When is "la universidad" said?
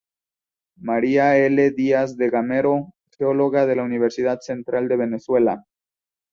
3.75-4.39